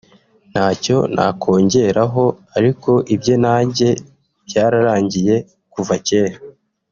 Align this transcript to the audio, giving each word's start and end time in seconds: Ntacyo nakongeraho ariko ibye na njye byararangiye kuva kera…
Ntacyo 0.51 0.97
nakongeraho 1.15 2.23
ariko 2.57 2.91
ibye 3.13 3.35
na 3.43 3.55
njye 3.67 3.89
byararangiye 4.47 5.35
kuva 5.73 5.95
kera… 6.09 6.37